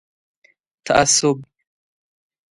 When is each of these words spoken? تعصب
تعصب 0.87 1.37